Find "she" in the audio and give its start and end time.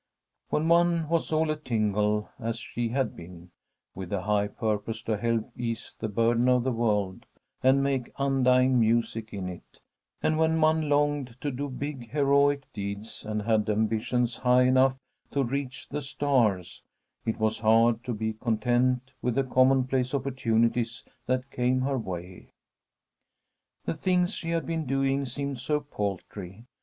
2.57-2.89, 24.33-24.49